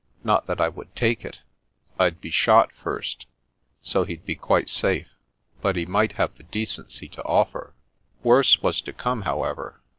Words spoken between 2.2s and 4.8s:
shot first, so he'd be quite